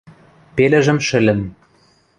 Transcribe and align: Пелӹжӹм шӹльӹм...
Пелӹжӹм 0.55 0.99
шӹльӹм... 1.07 1.41